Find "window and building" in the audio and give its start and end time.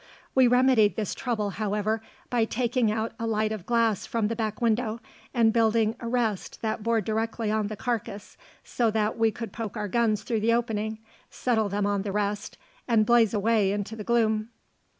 4.59-5.95